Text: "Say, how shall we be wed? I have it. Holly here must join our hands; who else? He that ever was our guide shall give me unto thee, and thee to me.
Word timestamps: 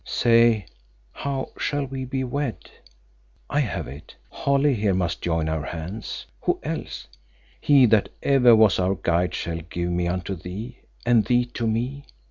"Say, 0.03 0.65
how 1.11 1.49
shall 1.59 1.85
we 1.85 2.05
be 2.05 2.23
wed? 2.23 2.71
I 3.51 3.59
have 3.59 3.87
it. 3.87 4.15
Holly 4.31 4.73
here 4.73 4.95
must 4.95 5.21
join 5.21 5.47
our 5.47 5.63
hands; 5.63 6.25
who 6.41 6.59
else? 6.63 7.05
He 7.59 7.85
that 7.85 8.09
ever 8.23 8.55
was 8.55 8.79
our 8.79 8.95
guide 8.95 9.35
shall 9.35 9.59
give 9.59 9.91
me 9.91 10.07
unto 10.07 10.33
thee, 10.33 10.79
and 11.05 11.25
thee 11.25 11.45
to 11.53 11.67
me. 11.67 12.05